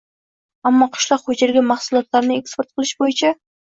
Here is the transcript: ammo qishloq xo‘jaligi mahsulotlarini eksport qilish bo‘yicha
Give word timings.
ammo 0.69 0.87
qishloq 0.95 1.23
xo‘jaligi 1.29 1.65
mahsulotlarini 1.75 2.43
eksport 2.43 2.75
qilish 2.77 3.01
bo‘yicha 3.07 3.39